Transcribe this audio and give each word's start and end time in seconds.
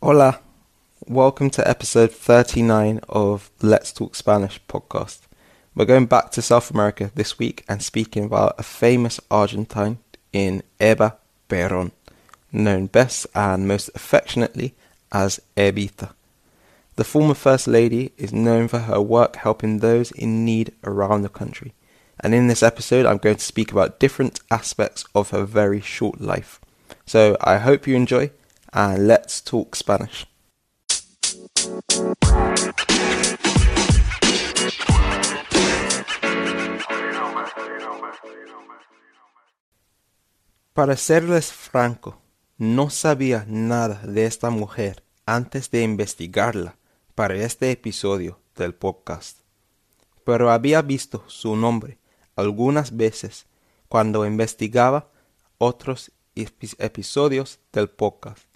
Hola, 0.00 0.38
welcome 1.08 1.50
to 1.50 1.68
episode 1.68 2.12
39 2.12 3.00
of 3.08 3.50
Let's 3.60 3.92
Talk 3.92 4.14
Spanish 4.14 4.60
podcast. 4.68 5.22
We're 5.74 5.86
going 5.86 6.06
back 6.06 6.30
to 6.30 6.40
South 6.40 6.70
America 6.70 7.10
this 7.16 7.36
week 7.40 7.64
and 7.68 7.82
speaking 7.82 8.22
about 8.22 8.54
a 8.58 8.62
famous 8.62 9.18
Argentine 9.28 9.98
in 10.32 10.62
Eva 10.80 11.16
Perón, 11.48 11.90
known 12.52 12.86
best 12.86 13.26
and 13.34 13.66
most 13.66 13.90
affectionately 13.96 14.72
as 15.10 15.40
Evita. 15.56 16.12
The 16.94 17.02
former 17.02 17.34
First 17.34 17.66
Lady 17.66 18.12
is 18.16 18.32
known 18.32 18.68
for 18.68 18.78
her 18.78 19.00
work 19.00 19.34
helping 19.34 19.80
those 19.80 20.12
in 20.12 20.44
need 20.44 20.72
around 20.84 21.22
the 21.22 21.28
country. 21.28 21.74
And 22.20 22.36
in 22.36 22.46
this 22.46 22.62
episode, 22.62 23.04
I'm 23.04 23.18
going 23.18 23.34
to 23.34 23.44
speak 23.44 23.72
about 23.72 23.98
different 23.98 24.38
aspects 24.48 25.04
of 25.12 25.30
her 25.30 25.44
very 25.44 25.80
short 25.80 26.20
life. 26.20 26.60
So 27.04 27.36
I 27.40 27.58
hope 27.58 27.88
you 27.88 27.96
enjoy, 27.96 28.30
and 28.72 29.06
let's 29.06 29.42
talk 29.42 29.74
Spanish. 29.74 30.26
Para 40.72 40.96
serles 40.96 41.52
franco, 41.52 42.20
no 42.56 42.88
sabía 42.90 43.44
nada 43.48 44.00
de 44.06 44.26
esta 44.26 44.50
mujer 44.50 45.02
antes 45.26 45.70
de 45.70 45.82
investigarla 45.82 46.76
para 47.14 47.34
este 47.34 47.70
episodio 47.72 48.38
del 48.54 48.74
podcast, 48.74 49.38
pero 50.24 50.50
había 50.50 50.82
visto 50.82 51.24
su 51.26 51.56
nombre 51.56 51.98
algunas 52.36 52.96
veces 52.96 53.46
cuando 53.88 54.24
investigaba 54.24 55.08
otros 55.58 56.12
episodios 56.36 57.58
del 57.72 57.90
podcast 57.90 58.47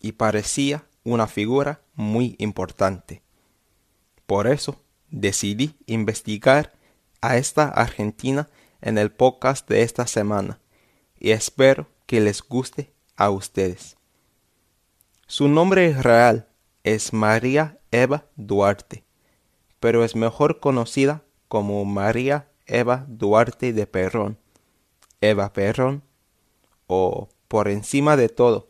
y 0.00 0.12
parecía 0.12 0.86
una 1.04 1.26
figura 1.26 1.80
muy 1.94 2.36
importante. 2.38 3.22
Por 4.26 4.46
eso 4.46 4.82
decidí 5.10 5.74
investigar 5.86 6.72
a 7.20 7.36
esta 7.36 7.68
argentina 7.68 8.48
en 8.80 8.98
el 8.98 9.10
podcast 9.10 9.68
de 9.68 9.82
esta 9.82 10.06
semana 10.06 10.60
y 11.18 11.30
espero 11.30 11.88
que 12.06 12.20
les 12.20 12.42
guste 12.42 12.92
a 13.16 13.30
ustedes. 13.30 13.96
Su 15.26 15.48
nombre 15.48 15.92
real 16.00 16.48
es 16.84 17.12
María 17.12 17.80
Eva 17.90 18.26
Duarte, 18.36 19.04
pero 19.80 20.04
es 20.04 20.14
mejor 20.14 20.60
conocida 20.60 21.24
como 21.48 21.84
María 21.84 22.48
Eva 22.66 23.06
Duarte 23.08 23.72
de 23.72 23.86
Perrón, 23.86 24.38
Eva 25.20 25.52
Perrón, 25.52 26.02
o 26.86 27.28
por 27.48 27.68
encima 27.68 28.16
de 28.16 28.28
todo, 28.28 28.68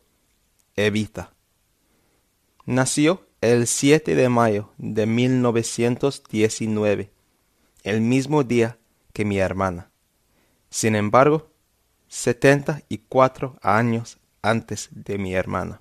Evita. 0.79 1.33
Nació 2.67 3.27
el 3.41 3.67
7 3.67 4.15
de 4.15 4.29
mayo 4.29 4.75
de 4.77 5.07
1919, 5.07 7.11
el 7.83 8.03
mismo 8.03 8.45
día 8.45 8.77
que 9.15 9.25
mi 9.25 9.39
hermana. 9.39 9.91
Sin 10.69 10.95
embargo, 10.95 11.51
74 12.09 13.59
años 13.63 14.19
antes 14.43 14.91
de 14.91 15.17
mi 15.17 15.35
hermana. 15.35 15.81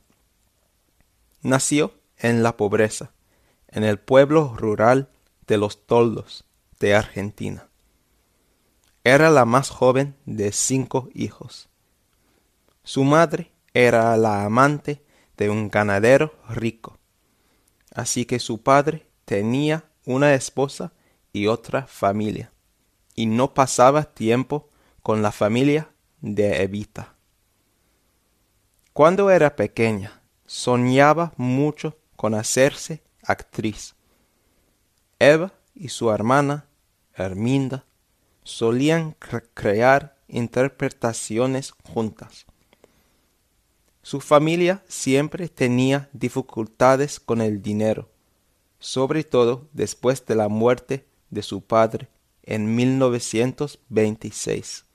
Nació 1.41 1.93
en 2.17 2.41
la 2.41 2.55
pobreza, 2.55 3.11
en 3.67 3.83
el 3.83 3.99
pueblo 3.99 4.55
rural 4.55 5.09
de 5.45 5.57
los 5.57 5.85
Toldos 5.85 6.45
de 6.79 6.95
Argentina. 6.95 7.67
Era 9.03 9.29
la 9.29 9.43
más 9.43 9.69
joven 9.69 10.15
de 10.25 10.53
cinco 10.53 11.09
hijos. 11.13 11.67
Su 12.85 13.03
madre 13.03 13.51
era 13.75 14.15
la 14.15 14.45
amante 14.45 15.03
de 15.35 15.49
un 15.49 15.69
ganadero 15.69 16.33
rico, 16.47 16.97
así 17.93 18.25
que 18.25 18.39
su 18.39 18.63
padre 18.63 19.05
tenía 19.25 19.83
una 20.05 20.33
esposa 20.33 20.93
y 21.33 21.47
otra 21.47 21.85
familia, 21.85 22.53
y 23.15 23.25
no 23.25 23.53
pasaba 23.53 24.03
tiempo 24.03 24.69
con 25.03 25.21
la 25.21 25.33
familia 25.33 25.89
de 26.21 26.63
Evita. 26.63 27.15
Cuando 28.93 29.29
era 29.29 29.57
pequeña, 29.57 30.21
soñaba 30.45 31.33
mucho 31.35 31.97
con 32.15 32.33
hacerse 32.33 33.03
actriz. 33.23 33.93
Eva 35.19 35.51
y 35.73 35.89
su 35.89 36.11
hermana, 36.11 36.65
Herminda, 37.13 37.83
solían 38.43 39.17
crear 39.53 40.17
interpretaciones 40.29 41.73
juntas. 41.83 42.45
Su 44.05 44.21
familia 44.21 44.85
siempre 44.87 45.49
tenía 45.49 46.09
dificultades 46.13 47.19
con 47.19 47.41
el 47.41 47.63
dinero, 47.63 48.07
sobre 48.77 49.23
todo 49.23 49.67
después 49.73 50.23
de 50.27 50.35
la 50.35 50.47
muerte 50.47 51.07
de 51.31 51.41
su 51.41 51.61
padre 51.61 52.07
en 52.43 52.75
1926. 52.75 54.85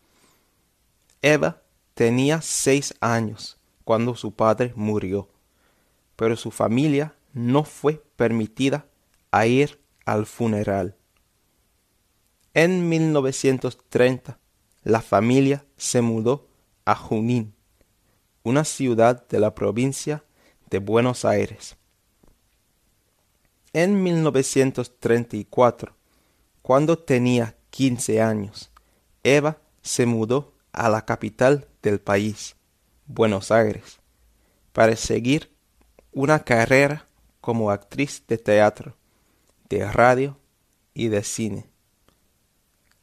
Eva 1.22 1.60
tenía 1.94 2.40
seis 2.40 2.94
años 3.00 3.58
cuando 3.82 4.14
su 4.14 4.32
padre 4.32 4.72
murió, 4.76 5.28
pero 6.14 6.36
su 6.36 6.52
familia 6.52 7.16
no 7.32 7.64
fue 7.64 8.00
permitida 8.14 8.86
a 9.32 9.44
ir 9.44 9.80
al 10.04 10.24
funeral. 10.24 10.94
En 12.54 12.88
1930, 12.88 14.38
la 14.84 15.00
familia 15.00 15.64
se 15.76 16.00
mudó 16.00 16.46
a 16.84 16.94
Junín, 16.94 17.56
una 18.42 18.64
ciudad 18.64 19.26
de 19.28 19.38
la 19.38 19.54
provincia 19.54 20.24
de 20.70 20.78
Buenos 20.78 21.24
Aires. 21.24 21.76
En 23.72 24.02
1934, 24.02 25.94
cuando 26.62 26.98
tenía 26.98 27.56
15 27.70 28.20
años, 28.20 28.70
Eva 29.22 29.58
se 29.82 30.06
mudó 30.06 30.54
a 30.72 30.88
la 30.88 31.04
capital 31.04 31.68
del 31.82 32.00
país, 32.00 32.56
Buenos 33.06 33.50
Aires, 33.50 34.00
para 34.72 34.96
seguir 34.96 35.50
una 36.12 36.40
carrera 36.40 37.06
como 37.40 37.70
actriz 37.70 38.24
de 38.26 38.38
teatro, 38.38 38.96
de 39.68 39.90
radio 39.90 40.36
y 40.94 41.08
de 41.08 41.22
cine. 41.22 41.66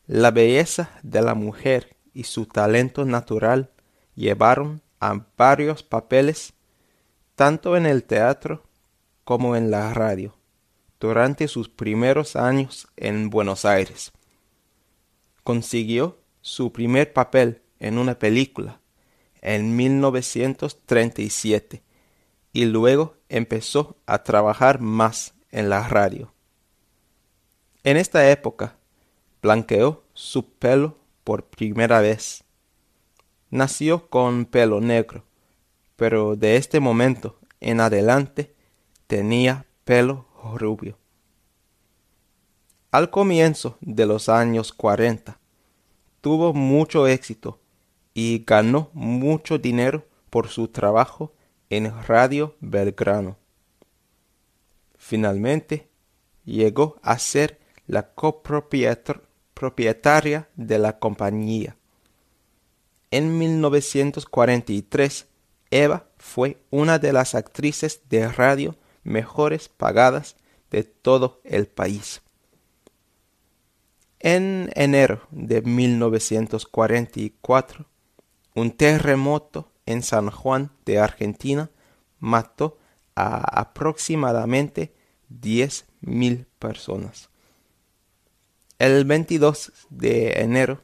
La 0.06 0.31
belleza 0.31 0.92
de 1.04 1.22
la 1.22 1.34
mujer 1.34 1.96
y 2.14 2.24
su 2.24 2.46
talento 2.46 3.06
natural 3.06 3.72
llevaron 4.16 4.81
varios 5.38 5.84
papeles 5.84 6.53
tanto 7.35 7.78
en 7.78 7.85
el 7.85 8.03
teatro 8.03 8.63
como 9.24 9.56
en 9.56 9.72
la 9.72 9.94
radio 9.94 10.38
durante 11.00 11.47
sus 11.47 11.69
primeros 11.69 12.35
años 12.35 12.88
en 12.96 13.30
Buenos 13.30 13.66
Aires. 13.66 14.12
Consiguió 15.44 16.18
su 16.41 16.74
primer 16.74 17.13
papel 17.13 17.62
en 17.80 17.97
una 17.97 18.18
película 18.18 18.80
en 19.41 19.75
1937 19.75 21.84
y 22.53 22.66
luego 22.66 23.16
empezó 23.30 23.97
a 24.06 24.24
trabajar 24.24 24.81
más 24.81 25.34
en 25.52 25.69
la 25.69 25.88
radio. 25.88 26.34
En 27.84 27.97
esta 27.97 28.30
época 28.30 28.78
blanqueó 29.41 30.03
su 30.13 30.53
pelo 30.53 30.97
por 31.24 31.46
primera 31.46 32.02
vez. 32.02 32.44
Nació 33.50 34.09
con 34.09 34.46
pelo 34.46 34.81
negro, 34.81 35.24
pero 35.96 36.35
de 36.35 36.58
este 36.58 36.80
momento 36.80 37.40
en 37.59 37.80
adelante 37.80 38.53
tenía 39.08 39.66
pelo 39.85 40.28
rubio. 40.56 40.97
Al 42.91 43.09
comienzo 43.09 43.78
de 43.81 44.06
los 44.06 44.30
años 44.30 44.74
40, 44.74 45.40
tuvo 46.22 46.53
mucho 46.53 47.07
éxito 47.07 47.59
y 48.13 48.44
ganó 48.46 48.91
mucho 48.94 49.57
dinero 49.57 50.06
por 50.30 50.50
su 50.50 50.68
trabajo 50.68 51.34
en 51.69 51.91
Radio 52.03 52.56
Belgrano. 52.59 53.38
Finalmente, 54.98 55.88
llegó 56.44 56.98
a 57.01 57.18
ser 57.19 57.60
la 57.86 58.13
copropietaria 58.13 60.50
de 60.56 60.80
la 60.80 61.00
compañía. 61.00 61.77
En 63.12 63.38
1943, 63.38 65.27
Eva 65.71 66.07
fue 66.18 66.57
una 66.69 67.00
de 67.00 67.13
las 67.13 67.33
actrices 67.36 68.01
de 68.09 68.27
radio 68.27 68.75
mejores 69.04 69.69
pagadas 69.69 70.36
de 70.69 70.83
todo 70.83 71.39
el 71.44 71.68
país. 71.68 72.21
En 74.19 74.69
enero 74.75 75.21
de 75.31 75.62
1944, 75.62 77.86
un 78.56 78.71
terremoto 78.71 79.71
en 79.86 80.03
San 80.03 80.30
Juan 80.31 80.71
de 80.86 81.00
Argentina 81.00 81.71
mató 82.19 82.77
a 83.15 83.62
aproximadamente 83.62 84.94
10.000 85.30 86.45
personas. 86.60 87.30
El 88.80 89.06
22 89.06 89.71
de 89.89 90.42
enero 90.42 90.81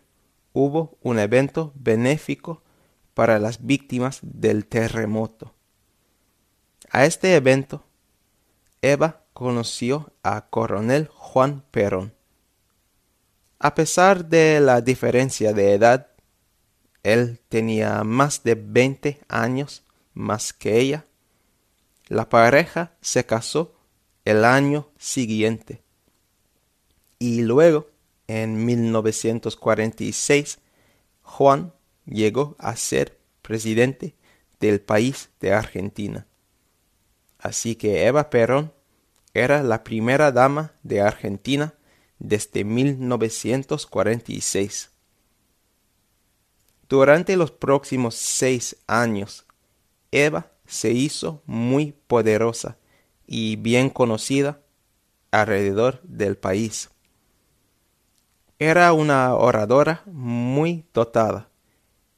hubo 0.53 0.97
un 1.01 1.19
evento 1.19 1.73
benéfico 1.75 2.61
para 3.13 3.39
las 3.39 3.65
víctimas 3.65 4.19
del 4.21 4.65
terremoto. 4.65 5.53
A 6.89 7.05
este 7.05 7.35
evento, 7.35 7.83
Eva 8.81 9.23
conoció 9.33 10.13
a 10.23 10.49
Coronel 10.49 11.07
Juan 11.07 11.63
Perón. 11.71 12.13
A 13.59 13.75
pesar 13.75 14.25
de 14.25 14.59
la 14.59 14.81
diferencia 14.81 15.53
de 15.53 15.73
edad, 15.73 16.07
él 17.01 17.39
tenía 17.49 18.03
más 18.03 18.43
de 18.43 18.55
20 18.55 19.21
años 19.27 19.83
más 20.13 20.53
que 20.53 20.79
ella. 20.79 21.05
La 22.07 22.29
pareja 22.29 22.93
se 23.01 23.25
casó 23.25 23.75
el 24.25 24.45
año 24.45 24.89
siguiente. 24.97 25.81
Y 27.19 27.41
luego, 27.41 27.87
en 28.27 28.65
1946, 28.65 30.59
Juan 31.21 31.73
llegó 32.05 32.57
a 32.59 32.75
ser 32.75 33.17
presidente 33.41 34.15
del 34.59 34.81
país 34.81 35.29
de 35.39 35.53
Argentina. 35.53 36.27
Así 37.39 37.75
que 37.75 38.05
Eva 38.05 38.29
Perón 38.29 38.73
era 39.33 39.63
la 39.63 39.83
primera 39.83 40.31
dama 40.31 40.75
de 40.83 41.01
Argentina 41.01 41.73
desde 42.19 42.63
1946. 42.63 44.91
Durante 46.87 47.35
los 47.35 47.49
próximos 47.51 48.15
seis 48.15 48.77
años, 48.87 49.45
Eva 50.11 50.53
se 50.67 50.91
hizo 50.91 51.41
muy 51.45 51.93
poderosa 52.07 52.77
y 53.25 53.55
bien 53.57 53.89
conocida 53.89 54.61
alrededor 55.31 55.99
del 56.03 56.37
país. 56.37 56.92
Era 58.59 58.93
una 58.93 59.33
oradora 59.35 60.03
muy 60.05 60.85
dotada 60.93 61.49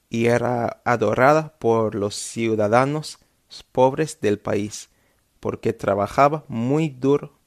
y 0.08 0.26
era 0.26 0.82
adorada 0.84 1.54
por 1.58 1.94
los 1.94 2.14
ciudadanos 2.14 3.18
pobres 3.72 4.20
del 4.20 4.38
país 4.38 4.90
porque 5.40 5.72
trabajaba 5.72 6.44
muy 6.48 6.88
duro 6.88 7.38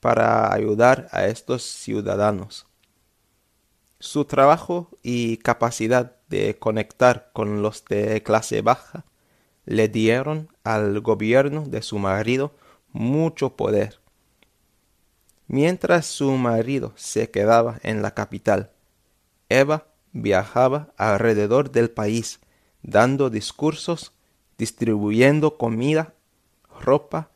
para 0.00 0.52
ayudar 0.52 1.08
a 1.12 1.26
estos 1.26 1.62
ciudadanos. 1.62 2.66
Su 4.00 4.24
trabajo 4.24 4.90
y 5.02 5.36
capacidad 5.36 6.16
de 6.28 6.58
conectar 6.58 7.30
con 7.32 7.62
los 7.62 7.84
de 7.84 8.22
clase 8.22 8.62
baja 8.62 9.04
le 9.64 9.88
dieron 9.88 10.48
al 10.64 11.00
gobierno 11.00 11.64
de 11.66 11.82
su 11.82 11.98
marido 11.98 12.52
mucho 12.92 13.56
poder. 13.56 14.01
Mientras 15.52 16.06
su 16.06 16.30
marido 16.38 16.94
se 16.96 17.30
quedaba 17.30 17.78
en 17.82 18.00
la 18.00 18.14
capital, 18.14 18.70
Eva 19.50 19.86
viajaba 20.12 20.94
alrededor 20.96 21.70
del 21.70 21.90
país 21.90 22.40
dando 22.82 23.28
discursos, 23.28 24.12
distribuyendo 24.56 25.58
comida, 25.58 26.14
ropa 26.80 27.28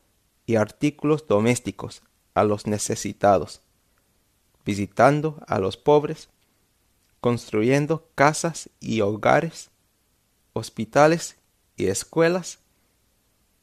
y 0.47 0.57
artículos 0.57 1.27
domésticos 1.27 2.01
a 2.33 2.43
los 2.43 2.67
necesitados, 2.67 3.61
visitando 4.65 5.45
a 5.47 5.59
los 5.59 5.77
pobres, 5.77 6.31
construyendo 7.21 8.09
casas 8.15 8.71
y 8.81 9.03
hogares, 9.03 9.69
hospitales 10.55 11.37
y 11.77 11.89
escuelas, 11.89 12.61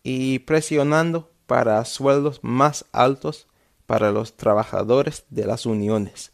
y 0.03 0.37
presionando 0.37 1.31
para 1.47 1.83
sueldos 1.85 2.39
más 2.43 2.85
altos 2.91 3.47
para 3.93 4.11
los 4.11 4.37
trabajadores 4.37 5.23
de 5.29 5.45
las 5.45 5.67
uniones. 5.67 6.31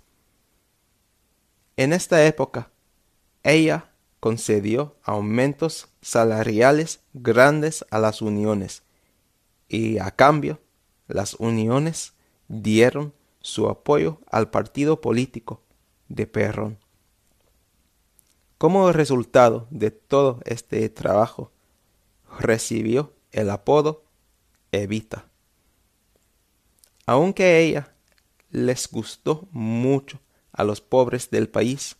En 1.75 1.91
esta 1.91 2.25
época, 2.25 2.71
ella 3.43 3.91
concedió 4.21 4.95
aumentos 5.03 5.89
salariales 6.01 7.01
grandes 7.11 7.85
a 7.91 7.99
las 7.99 8.21
uniones 8.21 8.83
y 9.67 9.97
a 9.97 10.11
cambio 10.11 10.61
las 11.09 11.33
uniones 11.33 12.13
dieron 12.47 13.13
su 13.41 13.67
apoyo 13.67 14.21
al 14.31 14.49
partido 14.49 15.01
político 15.01 15.61
de 16.07 16.27
Perrón. 16.27 16.77
Como 18.57 18.93
resultado 18.93 19.67
de 19.69 19.91
todo 19.91 20.39
este 20.45 20.87
trabajo, 20.87 21.51
recibió 22.39 23.11
el 23.33 23.49
apodo 23.49 24.05
Evita. 24.71 25.28
Aunque 27.09 27.57
ella 27.57 27.91
les 28.51 28.87
gustó 28.87 29.47
mucho 29.49 30.19
a 30.51 30.63
los 30.63 30.79
pobres 30.79 31.31
del 31.31 31.49
país, 31.49 31.95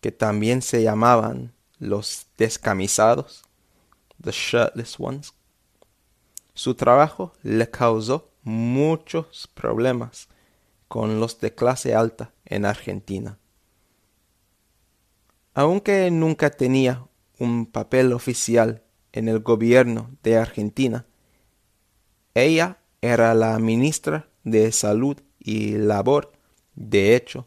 que 0.00 0.10
también 0.10 0.60
se 0.60 0.82
llamaban 0.82 1.52
los 1.78 2.26
descamisados, 2.36 3.44
the 4.20 4.32
shirtless 4.32 4.98
ones, 4.98 5.34
su 6.52 6.74
trabajo 6.74 7.32
le 7.44 7.70
causó 7.70 8.32
muchos 8.42 9.48
problemas 9.54 10.26
con 10.88 11.20
los 11.20 11.38
de 11.38 11.54
clase 11.54 11.94
alta 11.94 12.32
en 12.44 12.64
Argentina. 12.64 13.38
Aunque 15.54 16.10
nunca 16.10 16.50
tenía 16.50 17.06
un 17.38 17.66
papel 17.66 18.12
oficial 18.12 18.82
en 19.12 19.28
el 19.28 19.38
gobierno 19.38 20.10
de 20.24 20.38
Argentina, 20.38 21.06
ella 22.34 22.80
era 23.00 23.34
la 23.34 23.58
ministra 23.58 24.28
de 24.44 24.72
Salud 24.72 25.16
y 25.38 25.76
Labor, 25.76 26.32
de 26.74 27.14
hecho, 27.14 27.46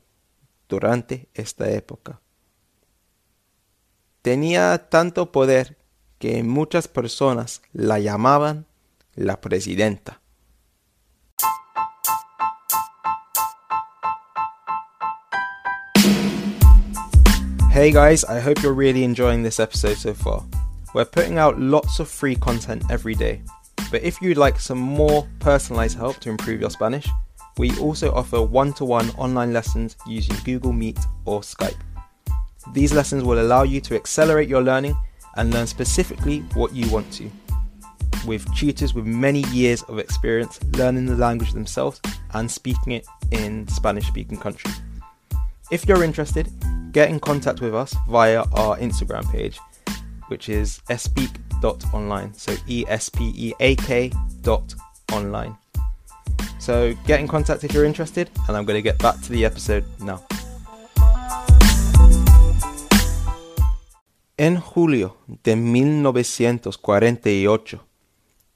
durante 0.69 1.27
esta 1.33 1.69
época. 1.71 2.21
Tenía 4.21 4.89
tanto 4.89 5.31
poder 5.31 5.77
que 6.19 6.43
muchas 6.43 6.87
personas 6.87 7.61
la 7.73 7.99
llamaban 7.99 8.67
la 9.15 9.41
presidenta. 9.41 10.21
Hey 17.73 17.91
guys, 17.91 18.23
I 18.25 18.39
hope 18.39 18.61
you're 18.61 18.73
really 18.73 19.03
enjoying 19.03 19.43
this 19.43 19.59
episode 19.59 19.95
so 19.95 20.13
far. 20.13 20.43
We're 20.93 21.05
putting 21.05 21.39
out 21.39 21.57
lots 21.57 21.99
of 21.99 22.09
free 22.09 22.35
content 22.35 22.83
every 22.91 23.15
day, 23.15 23.43
but 23.91 24.01
if 24.01 24.21
you'd 24.21 24.37
like 24.37 24.59
some 24.59 24.79
more 24.79 25.27
personalized 25.39 25.97
help 25.97 26.17
to 26.21 26.29
improve 26.29 26.61
your 26.61 26.69
Spanish, 26.69 27.07
we 27.57 27.77
also 27.77 28.11
offer 28.13 28.41
one 28.41 28.73
to 28.73 28.85
one 28.85 29.09
online 29.11 29.51
lessons 29.51 29.97
using 30.07 30.35
Google 30.45 30.71
Meet 30.71 30.97
or 31.25 31.41
Skype. 31.41 31.77
These 32.73 32.93
lessons 32.93 33.23
will 33.23 33.41
allow 33.41 33.63
you 33.63 33.81
to 33.81 33.95
accelerate 33.95 34.47
your 34.47 34.61
learning 34.61 34.95
and 35.35 35.53
learn 35.53 35.67
specifically 35.67 36.39
what 36.53 36.73
you 36.73 36.89
want 36.89 37.11
to 37.13 37.29
with 38.25 38.53
tutors 38.55 38.93
with 38.93 39.05
many 39.05 39.41
years 39.47 39.81
of 39.83 39.99
experience 39.99 40.59
learning 40.73 41.05
the 41.05 41.15
language 41.15 41.53
themselves 41.53 41.99
and 42.33 42.49
speaking 42.49 42.93
it 42.93 43.05
in 43.31 43.67
Spanish 43.67 44.07
speaking 44.07 44.37
countries. 44.37 44.79
If 45.71 45.87
you're 45.87 46.03
interested, 46.03 46.51
get 46.91 47.09
in 47.09 47.19
contact 47.19 47.61
with 47.61 47.73
us 47.73 47.95
via 48.09 48.43
our 48.53 48.77
Instagram 48.77 49.29
page, 49.31 49.59
which 50.27 50.49
is 50.49 50.81
espeak.online. 51.61 52.33
So 52.35 52.53
E 52.67 52.83
S 52.87 53.11
P 53.11 53.31
E 53.35 53.53
A 53.59 53.75
K 53.75 54.09
dot 54.41 54.73
online. 55.13 55.55
So 56.59 56.95
get 57.07 57.19
in 57.19 57.27
contact 57.27 57.63
if 57.63 57.73
you're 57.73 57.85
interested, 57.85 58.29
and 58.47 58.57
I'm 58.57 58.65
going 58.65 58.77
to 58.77 58.81
get 58.81 58.97
back 58.99 59.19
to 59.21 59.31
the 59.31 59.45
episode 59.45 59.85
now. 59.99 60.23
En 64.37 64.59
julio 64.59 65.17
de 65.43 65.55
1948, 65.55 67.79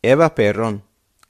Eva 0.02 0.34
Perón 0.34 0.82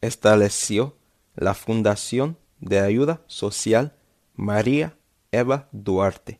estableció 0.01 0.95
la 1.35 1.53
Fundación 1.53 2.37
de 2.61 2.79
Ayuda 2.79 3.19
Social 3.27 3.93
María 4.35 4.95
Eva 5.31 5.67
Duarte 5.73 6.39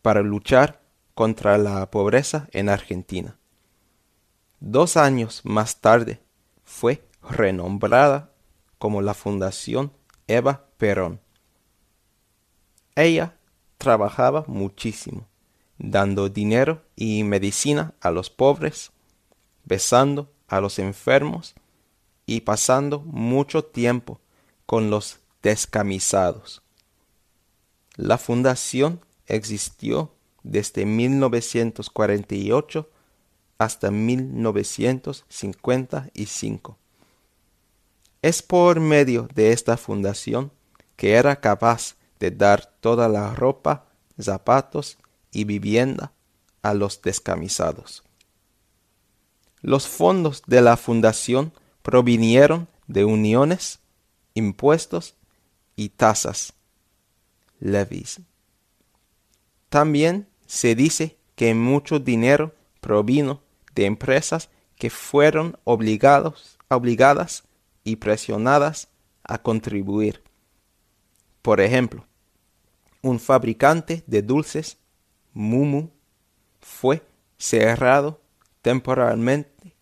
para 0.00 0.22
luchar 0.22 0.80
contra 1.14 1.58
la 1.58 1.90
pobreza 1.90 2.46
en 2.52 2.68
Argentina. 2.68 3.36
Dos 4.66 4.96
años 4.96 5.42
más 5.44 5.82
tarde 5.82 6.22
fue 6.64 7.06
renombrada 7.22 8.30
como 8.78 9.02
la 9.02 9.12
Fundación 9.12 9.92
Eva 10.26 10.64
Perón. 10.78 11.20
Ella 12.94 13.36
trabajaba 13.76 14.44
muchísimo, 14.46 15.26
dando 15.76 16.30
dinero 16.30 16.82
y 16.96 17.24
medicina 17.24 17.92
a 18.00 18.10
los 18.10 18.30
pobres, 18.30 18.90
besando 19.66 20.32
a 20.48 20.62
los 20.62 20.78
enfermos 20.78 21.54
y 22.24 22.40
pasando 22.40 23.00
mucho 23.00 23.64
tiempo 23.64 24.18
con 24.64 24.88
los 24.88 25.18
descamisados. 25.42 26.62
La 27.96 28.16
fundación 28.16 29.04
existió 29.26 30.14
desde 30.42 30.86
1948 30.86 32.88
hasta 33.58 33.90
1955. 33.90 36.78
Es 38.22 38.40
por 38.42 38.80
medio 38.80 39.28
de 39.34 39.52
esta 39.52 39.76
fundación 39.76 40.50
que 40.96 41.12
era 41.12 41.40
capaz 41.40 41.96
de 42.18 42.30
dar 42.30 42.66
toda 42.80 43.06
la 43.08 43.34
ropa, 43.34 43.86
zapatos 44.20 44.98
y 45.30 45.44
vivienda 45.44 46.12
a 46.62 46.74
los 46.74 47.00
descamisados. 47.02 48.02
Los 49.60 49.86
fondos 49.88 50.42
de 50.46 50.62
la 50.62 50.76
fundación 50.76 51.52
provinieron 51.82 52.68
de 52.86 53.04
uniones, 53.04 53.80
impuestos 54.34 55.14
y 55.76 55.90
tasas, 55.90 56.54
levies. 57.60 58.20
También 59.68 60.28
se 60.46 60.74
dice 60.74 61.16
que 61.34 61.54
mucho 61.54 61.98
dinero 61.98 62.54
provino 62.80 63.43
de 63.74 63.86
empresas 63.86 64.50
que 64.76 64.90
fueron 64.90 65.58
obligados, 65.64 66.58
obligadas 66.68 67.44
y 67.84 67.96
presionadas 67.96 68.88
a 69.22 69.38
contribuir. 69.38 70.22
Por 71.42 71.60
ejemplo, 71.60 72.06
un 73.02 73.20
fabricante 73.20 74.02
de 74.06 74.22
dulces, 74.22 74.78
Mumu, 75.32 75.90
fue 76.60 77.02
cerrado 77.36 78.20
temporalmente 78.62 79.74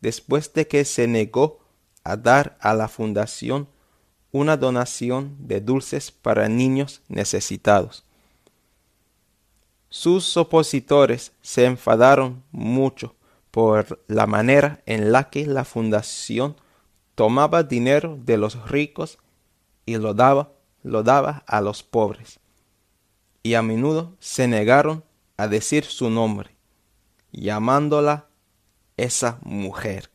después 0.00 0.52
de 0.52 0.66
que 0.66 0.84
se 0.84 1.06
negó 1.06 1.60
a 2.02 2.16
dar 2.16 2.56
a 2.60 2.74
la 2.74 2.88
fundación 2.88 3.68
una 4.32 4.56
donación 4.56 5.36
de 5.38 5.60
dulces 5.60 6.10
para 6.10 6.48
niños 6.48 7.02
necesitados. 7.08 8.04
Sus 9.88 10.36
opositores 10.36 11.32
se 11.40 11.64
enfadaron 11.64 12.42
mucho 12.50 13.15
por 13.56 14.04
la 14.06 14.26
manera 14.26 14.82
en 14.84 15.12
la 15.12 15.30
que 15.30 15.46
la 15.46 15.64
fundación 15.64 16.56
tomaba 17.14 17.62
dinero 17.62 18.18
de 18.20 18.36
los 18.36 18.68
ricos 18.68 19.18
y 19.86 19.96
lo 19.96 20.12
daba, 20.12 20.52
lo 20.82 21.02
daba 21.02 21.42
a 21.46 21.62
los 21.62 21.82
pobres. 21.82 22.38
Y 23.42 23.54
a 23.54 23.62
menudo 23.62 24.14
se 24.18 24.46
negaron 24.46 25.04
a 25.38 25.48
decir 25.48 25.86
su 25.86 26.10
nombre, 26.10 26.54
llamándola 27.32 28.26
esa 28.98 29.38
mujer. 29.40 30.10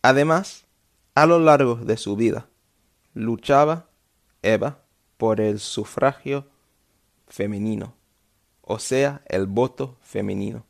Además, 0.00 0.66
a 1.16 1.26
lo 1.26 1.40
largo 1.40 1.74
de 1.74 1.96
su 1.96 2.14
vida, 2.14 2.46
luchaba 3.14 3.88
Eva 4.42 4.84
por 5.16 5.40
el 5.40 5.58
sufragio 5.58 6.46
femenino, 7.26 7.96
o 8.60 8.78
sea, 8.78 9.22
el 9.26 9.46
voto 9.46 9.98
femenino. 10.02 10.66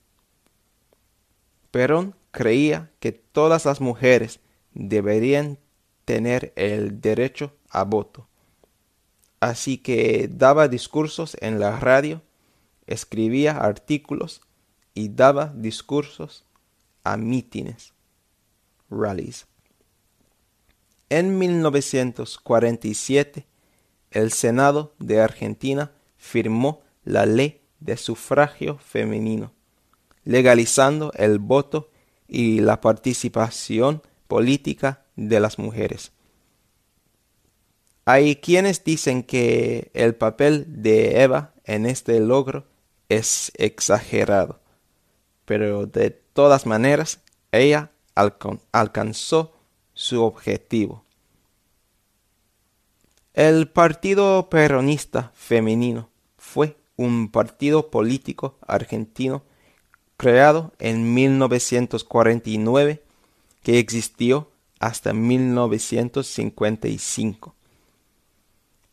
Perón 1.73 2.15
creía 2.31 2.93
que 3.01 3.11
todas 3.11 3.65
las 3.65 3.81
mujeres 3.81 4.39
deberían 4.75 5.59
tener 6.05 6.53
el 6.55 7.01
derecho 7.01 7.57
a 7.71 7.83
voto. 7.83 8.29
Así 9.41 9.79
que 9.79 10.29
daba 10.31 10.69
discursos 10.69 11.37
en 11.41 11.59
la 11.59 11.81
radio, 11.81 12.23
escribía 12.87 13.57
artículos 13.57 14.43
y 14.95 15.09
daba 15.09 15.53
discursos 15.57 16.45
a 17.03 17.17
mítines, 17.17 17.93
rallies. 18.89 19.47
En 21.09 21.37
1947, 21.39 23.47
el 24.11 24.31
Senado 24.31 24.95
de 24.99 25.21
Argentina 25.21 25.91
firmó 26.19 26.83
la 27.05 27.27
ley 27.27 27.61
de 27.81 27.97
sufragio 27.97 28.79
femenino, 28.79 29.53
legalizando 30.25 31.13
el 31.15 31.39
voto 31.39 31.91
y 32.29 32.61
la 32.61 32.81
participación 32.81 34.03
política 34.29 35.05
de 35.17 35.41
las 35.41 35.59
mujeres. 35.59 36.13
Hay 38.05 38.37
quienes 38.37 38.83
dicen 38.83 39.23
que 39.23 39.91
el 39.95 40.15
papel 40.15 40.65
de 40.83 41.23
Eva 41.23 41.53
en 41.65 41.87
este 41.87 42.19
logro 42.21 42.67
es 43.09 43.53
exagerado, 43.57 44.61
pero 45.45 45.87
de 45.87 46.11
todas 46.11 46.67
maneras 46.67 47.21
ella 47.53 47.93
alcanzó 48.15 49.53
su 49.95 50.23
objetivo. 50.23 51.05
El 53.35 53.69
Partido 53.69 54.49
Peronista 54.51 55.33
Femenino 55.35 56.11
fue 56.37 56.77
un 56.97 57.31
partido 57.31 57.91
político 57.91 58.59
argentino 58.67 59.43
creado 60.23 60.73
en 60.79 61.13
1949 61.15 63.03
que 63.65 63.81
existió 63.81 64.53
hasta 64.79 65.13
1955. 65.13 67.57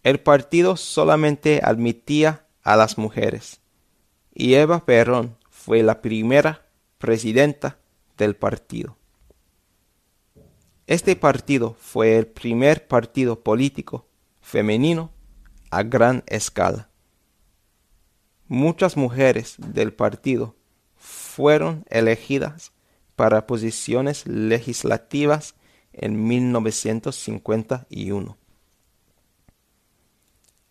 El 0.02 0.20
partido 0.22 0.76
solamente 0.76 1.62
admitía 1.64 2.48
a 2.64 2.76
las 2.76 2.98
mujeres 2.98 3.62
y 4.34 4.56
Eva 4.56 4.88
Perón 4.88 5.38
fue 5.52 5.84
la 5.84 6.02
primera 6.02 6.66
presidenta 6.98 7.78
del 8.18 8.36
partido. 8.36 8.98
Este 10.88 11.16
partido 11.16 11.76
fue 11.80 12.18
el 12.18 12.26
primer 12.26 12.88
partido 12.88 13.44
político 13.44 14.08
femenino 14.42 15.12
a 15.70 15.84
gran 15.84 16.24
escala. 16.26 16.90
Muchas 18.48 18.98
mujeres 18.98 19.58
del 19.60 19.94
partido 19.94 20.56
fueron 21.40 21.86
elegidas 21.90 22.74
para 23.16 23.48
posiciones 23.48 24.28
legislativas 24.28 25.56
en 25.94 26.28
1951. 26.28 28.38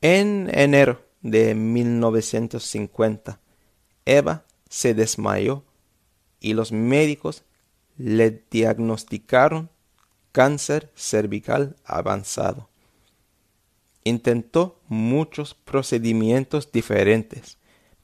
En 0.03 0.51
enero 0.53 1.01
de 1.23 1.55
1950, 1.55 3.41
Eva 4.05 4.45
se 4.69 4.93
desmayó 4.93 5.65
y 6.39 6.53
los 6.53 6.71
médicos 6.71 7.45
le 7.97 8.45
diagnosticaron 8.51 9.71
cáncer 10.33 10.93
cervical 10.95 11.77
avanzado. 11.87 12.69
Intentó 14.05 14.79
muchos 14.87 15.55
procedimientos 15.55 16.71
diferentes 16.71 17.57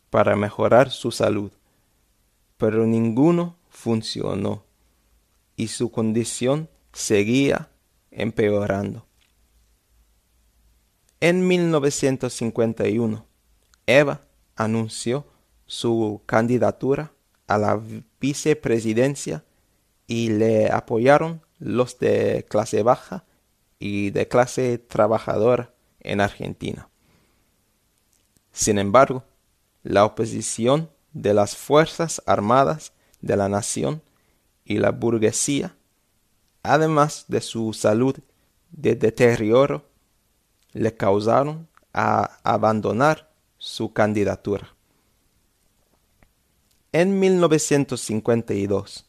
para 0.09 0.35
mejorar 0.35 0.90
su 0.90 1.11
salud, 1.11 1.52
pero 2.64 2.87
ninguno 2.87 3.59
funcionó 3.68 4.64
y 5.54 5.68
su 5.68 5.90
condición 5.90 6.71
seguía 6.94 7.68
empeorando. 8.11 9.04
En 11.21 11.47
1951, 11.47 13.26
Eva 13.85 14.23
anunció 14.56 15.26
su 15.66 16.23
candidatura 16.25 17.12
a 17.49 17.59
la 17.59 17.78
vicepresidencia 18.18 19.44
y 20.06 20.30
le 20.30 20.71
apoyaron 20.71 21.42
los 21.59 21.99
de 21.99 22.47
clase 22.49 22.83
baja 22.83 23.26
y 23.78 24.09
de 24.09 24.26
clase 24.26 24.78
trabajadora 24.78 25.75
en 26.00 26.23
Argentina. 26.23 26.88
Sin 28.52 28.78
embargo, 28.78 29.23
la 29.83 30.06
oposición 30.06 30.94
de 31.14 31.33
las 31.33 31.56
Fuerzas 31.56 32.23
Armadas 32.26 32.92
de 33.23 33.37
la 33.37 33.49
nación 33.49 34.02
y 34.64 34.78
la 34.78 34.90
burguesía, 34.90 35.75
además 36.62 37.25
de 37.28 37.40
su 37.40 37.73
salud 37.73 38.16
de 38.71 38.97
deterioro, 38.97 39.87
le 40.73 40.94
causaron 40.94 41.68
a 41.92 42.38
abandonar 42.42 43.30
su 43.56 43.92
candidatura. 43.92 44.75
En 46.92 47.18
1952, 47.18 49.06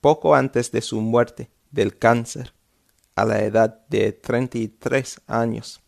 poco 0.00 0.34
antes 0.34 0.72
de 0.72 0.80
su 0.80 1.00
muerte 1.00 1.50
del 1.70 1.96
cáncer, 1.98 2.52
a 3.14 3.26
la 3.26 3.42
edad 3.42 3.86
de 3.88 4.12
33 4.12 5.20
años, 5.26 5.80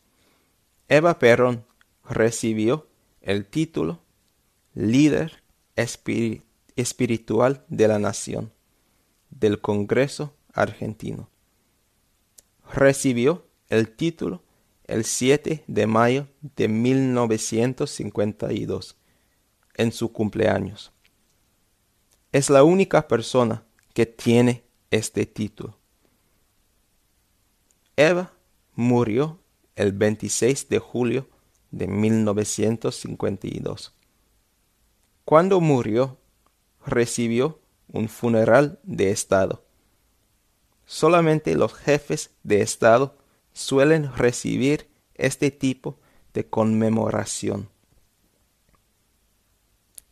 Eva 0.89 1.19
Perón 1.19 1.65
recibió 2.05 2.87
el 3.23 3.47
título 3.47 4.01
líder 4.75 5.44
espiritual 5.77 7.65
de 7.69 7.89
la 7.89 7.99
nación 7.99 8.53
del 9.31 9.61
Congreso 9.61 10.35
argentino. 10.53 11.29
Recibió 12.73 13.47
el 13.69 13.95
título 13.95 14.43
el 14.85 15.05
7 15.05 15.65
de 15.67 15.87
mayo 15.87 16.29
de 16.57 16.69
1952, 16.69 18.97
en 19.77 19.93
su 19.93 20.13
cumpleaños. 20.13 20.93
Es 22.33 22.51
la 22.51 22.65
única 22.65 23.09
persona 23.09 23.65
que 23.95 24.05
tiene 24.07 24.65
este 24.91 25.27
título. 25.27 25.79
Eva 27.97 28.33
murió 28.75 29.41
el 29.77 29.93
26 29.93 30.69
de 30.69 30.79
julio 30.79 31.29
de 31.71 31.87
1952. 31.87 33.95
Cuando 35.25 35.63
murió, 35.63 36.19
recibió 36.85 37.59
un 37.89 38.11
funeral 38.11 38.79
de 38.83 39.11
Estado. 39.11 39.65
Solamente 40.85 41.55
los 41.55 41.73
jefes 41.73 42.31
de 42.43 42.61
Estado 42.61 43.17
suelen 43.55 44.15
recibir 44.15 44.91
este 45.15 45.51
tipo 45.51 45.99
de 46.35 46.45
conmemoración. 46.45 47.71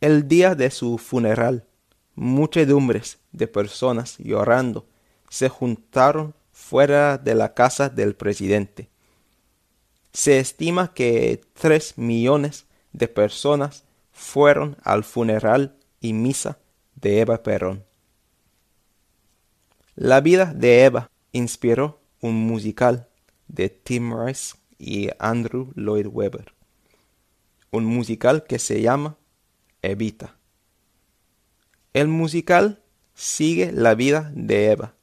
El 0.01 0.27
día 0.27 0.55
de 0.55 0.71
su 0.71 0.97
funeral, 0.97 1.67
muchedumbres 2.15 3.19
de 3.31 3.47
personas 3.47 4.17
llorando 4.17 4.87
se 5.29 5.47
juntaron 5.47 6.33
fuera 6.51 7.19
de 7.19 7.35
la 7.35 7.53
casa 7.53 7.89
del 7.89 8.15
presidente. 8.15 8.89
Se 10.11 10.39
estima 10.39 10.93
que 10.93 11.41
tres 11.53 11.97
millones 11.97 12.65
de 12.93 13.07
personas 13.07 13.83
fueron 14.13 14.77
al 14.83 15.03
funeral 15.03 15.75
y 15.99 16.13
misa 16.13 16.59
de 16.95 17.19
Eva 17.19 17.43
Perón. 17.43 17.83
La 19.95 20.21
vida 20.21 20.53
de 20.53 20.85
Eva 20.85 21.11
inspiró 21.33 21.99
un 22.21 22.35
musical 22.35 23.09
de 23.47 23.69
Tim 23.69 24.13
Rice 24.17 24.55
y 24.79 25.09
Andrew 25.19 25.71
Lloyd 25.75 26.07
Webber, 26.07 26.53
un 27.71 27.85
musical 27.85 28.45
que 28.45 28.59
se 28.59 28.81
llama 28.81 29.17
Evita. 29.81 30.37
El 31.93 32.07
musical 32.07 32.81
sigue 33.13 33.71
la 33.71 33.93
vida 33.93 34.31
de 34.33 34.71
Eva, 34.71 34.95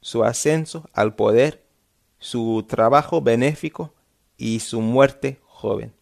su 0.00 0.24
ascenso 0.24 0.88
al 0.92 1.14
poder, 1.14 1.64
su 2.18 2.64
trabajo 2.68 3.20
benéfico 3.20 3.92
y 4.36 4.60
su 4.60 4.80
muerte 4.80 5.40
joven. 5.44 5.97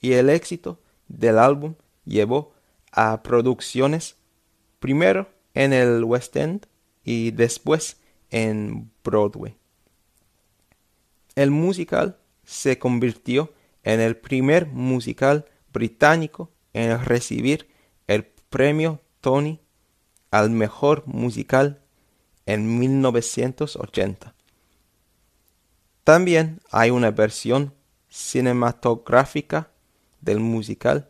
y 0.00 0.12
el 0.12 0.30
éxito 0.30 0.80
del 1.08 1.40
álbum 1.40 1.74
llevó 2.04 2.54
a 2.92 3.24
producciones 3.24 4.14
primero 4.78 5.28
en 5.54 5.72
el 5.72 6.04
West 6.04 6.36
End 6.36 6.68
y 7.02 7.32
después 7.32 7.96
en 8.30 8.92
Broadway. 9.02 9.56
El 11.34 11.50
musical 11.50 12.20
se 12.44 12.78
convirtió 12.78 13.52
en 13.82 13.98
el 13.98 14.16
primer 14.16 14.66
musical 14.66 15.46
británico 15.72 16.52
en 16.74 17.04
recibir 17.04 17.66
el 18.06 18.24
premio 18.24 19.00
Tony 19.20 19.58
al 20.30 20.50
mejor 20.50 21.02
musical 21.08 21.80
en 22.46 22.78
1980. 22.78 24.34
También 26.04 26.60
hay 26.70 26.90
una 26.90 27.10
versión 27.10 27.72
cinematográfica 28.10 29.70
del 30.20 30.40
musical 30.40 31.08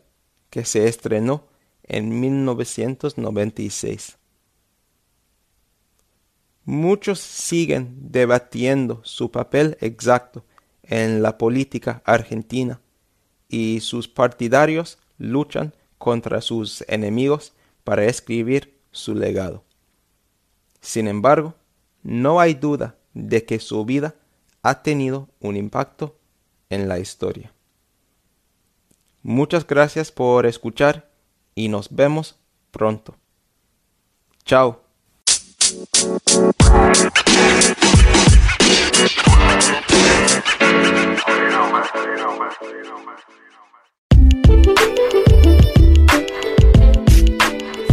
que 0.49 0.63
se 0.63 0.87
estrenó 0.87 1.47
en 1.83 2.19
1996. 2.19 4.17
Muchos 6.63 7.19
siguen 7.19 7.95
debatiendo 8.09 9.01
su 9.03 9.29
papel 9.31 9.77
exacto 9.81 10.45
en 10.81 11.21
la 11.21 11.37
política 11.37 12.01
argentina 12.05 12.81
y 13.49 13.81
sus 13.81 14.07
partidarios 14.07 14.97
luchan 15.17 15.73
contra 15.97 16.39
sus 16.39 16.83
enemigos 16.87 17.53
para 17.83 18.05
escribir 18.05 18.79
su 18.91 19.13
legado. 19.13 19.64
Sin 20.85 21.07
embargo, 21.07 21.55
no 22.03 22.39
hay 22.39 22.53
duda 22.53 22.95
de 23.15 23.43
que 23.43 23.59
su 23.59 23.83
vida 23.85 24.13
ha 24.61 24.83
tenido 24.83 25.27
un 25.39 25.57
impacto 25.57 26.15
en 26.69 26.87
la 26.87 26.99
historia. 26.99 27.51
Muchas 29.23 29.65
gracias 29.65 30.11
por 30.11 30.45
escuchar 30.45 31.09
y 31.55 31.69
nos 31.69 31.89
vemos 31.89 32.39
pronto. 32.69 33.15
Chao. 34.43 34.83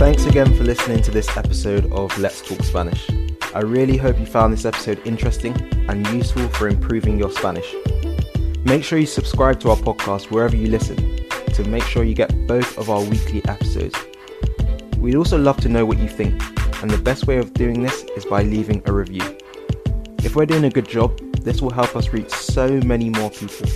Thanks 0.03 0.27
again 0.27 0.53
for 0.57 0.65
listening 0.65 1.01
to 1.03 1.13
this 1.13 1.37
episode 1.37 1.93
of 1.93 2.19
Let's 2.19 2.43
Talk 2.43 2.61
Spanish. 2.65 3.09
I 3.55 3.61
really 3.61 3.97
hope 3.97 4.19
you 4.19 4.27
found 4.27 4.53
this 4.53 4.65
episode 4.65 5.01
interesting 5.07 5.55
and 5.89 6.05
useful 6.09 6.49
for 6.49 6.67
improving 6.67 7.21
your 7.21 7.31
Spanish. 7.31 7.73
Make 8.65 8.83
sure 8.83 8.99
you 8.99 9.07
subscribe 9.07 9.61
to 9.61 9.71
our 9.71 9.77
podcast 9.77 10.33
wherever 10.33 10.57
you 10.57 10.67
listen 10.67 10.97
to 11.55 11.65
make 11.69 11.85
sure 11.85 12.03
you 12.03 12.17
get 12.17 12.49
both 12.49 12.77
of 12.79 12.91
our 12.91 13.01
weekly 13.05 13.45
episodes. 13.45 13.95
We'd 14.99 15.15
also 15.15 15.39
love 15.39 15.59
to 15.59 15.69
know 15.69 15.87
what 15.87 16.01
you 16.01 16.09
think, 16.09 16.35
and 16.83 16.91
the 16.91 16.99
best 16.99 17.29
way 17.29 17.39
of 17.39 17.55
doing 17.55 17.81
this 17.81 18.03
is 18.17 18.25
by 18.25 18.43
leaving 18.43 18.83
a 18.87 18.93
review. 18.93 19.39
If 20.25 20.35
we're 20.35 20.47
doing 20.47 20.65
a 20.65 20.71
good 20.71 20.89
job, 20.89 21.17
this 21.45 21.63
will 21.63 21.73
help 21.73 21.95
us 21.95 22.09
reach 22.09 22.31
so 22.31 22.69
many 22.81 23.09
more 23.09 23.31
people. 23.31 23.69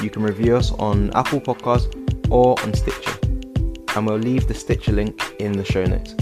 You 0.00 0.10
can 0.10 0.22
review 0.22 0.54
us 0.54 0.70
on 0.74 1.10
Apple 1.16 1.40
Podcasts 1.40 1.90
or 2.30 2.56
on 2.62 2.72
Stitcher, 2.72 3.18
and 3.96 4.06
we'll 4.06 4.16
leave 4.16 4.46
the 4.46 4.54
Stitcher 4.54 4.92
link 4.92 5.20
in 5.40 5.52
the 5.52 5.64
show 5.64 5.84
notes. 5.84 6.14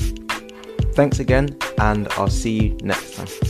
Thanks 0.95 1.19
again, 1.21 1.57
and 1.79 2.09
I'll 2.13 2.29
see 2.31 2.63
you 2.63 2.77
next 2.83 3.15
time. 3.15 3.48